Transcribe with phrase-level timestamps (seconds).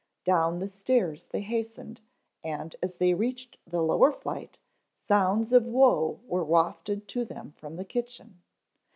[0.23, 2.01] Down the stairs they hastened
[2.43, 4.57] and as they reached the lower flight
[5.07, 8.41] sounds of woe were wafted to them from the kitchen.